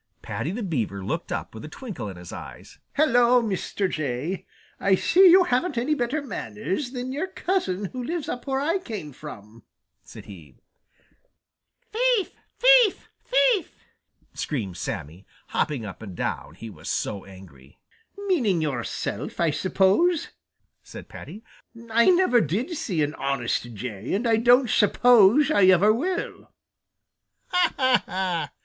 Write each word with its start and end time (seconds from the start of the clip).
Paddy 0.23 0.49
the 0.49 0.63
Beaver 0.63 1.05
looked 1.05 1.31
up 1.31 1.53
with 1.53 1.63
a 1.63 1.67
twinkle 1.69 2.09
in 2.09 2.17
his 2.17 2.33
eyes. 2.33 2.79
"Hello, 2.95 3.39
Mr. 3.39 3.87
Jay! 3.87 4.47
I 4.79 4.95
see 4.95 5.29
you 5.29 5.43
haven't 5.43 5.77
any 5.77 5.93
better 5.93 6.23
manners 6.23 6.89
than 6.89 7.11
your 7.11 7.27
cousin 7.27 7.85
who 7.85 8.03
lives 8.03 8.27
up 8.27 8.47
where 8.47 8.59
I 8.59 8.79
came 8.79 9.13
from," 9.13 9.61
said 10.01 10.25
he. 10.25 10.55
"Thief! 11.93 12.31
thief! 12.57 13.09
thief!" 13.23 13.75
screamed 14.33 14.75
Sammy, 14.75 15.27
hopping 15.49 15.85
up 15.85 16.01
and 16.01 16.15
down, 16.15 16.55
he 16.55 16.71
was 16.71 16.89
so 16.89 17.23
angry. 17.23 17.77
"Meaning 18.25 18.59
yourself, 18.59 19.39
I 19.39 19.51
suppose," 19.51 20.29
said 20.81 21.09
Paddy. 21.09 21.43
"I 21.91 22.09
never 22.09 22.41
did 22.41 22.71
see 22.75 23.03
an 23.03 23.13
honest 23.13 23.71
Jay, 23.75 24.15
and 24.15 24.27
I 24.27 24.37
don't 24.37 24.67
suppose 24.67 25.51
I 25.51 25.65
ever 25.65 25.93
will." 25.93 26.51
"Ha, 27.49 27.73
ha, 27.77 28.03
ha!" 28.07 28.51